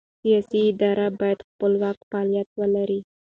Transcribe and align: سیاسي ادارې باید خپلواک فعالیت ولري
سیاسي 0.21 0.59
ادارې 0.71 1.07
باید 1.19 1.39
خپلواک 1.47 1.97
فعالیت 2.09 2.49
ولري 2.59 2.99